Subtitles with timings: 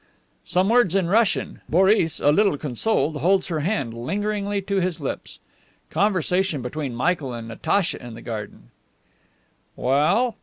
[0.45, 1.61] (Some words in Russian.
[1.69, 5.37] Boris, a little consoled, holds her hand lingeringly to his lips.)
[5.91, 8.71] Conversation between Michael and Natacha in the garden:
[9.75, 10.37] "Well?